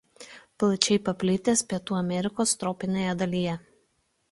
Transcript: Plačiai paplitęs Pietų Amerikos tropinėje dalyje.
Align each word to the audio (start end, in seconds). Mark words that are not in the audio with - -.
Plačiai 0.63 1.01
paplitęs 1.09 1.63
Pietų 1.73 1.99
Amerikos 1.99 2.57
tropinėje 2.65 3.15
dalyje. 3.23 3.57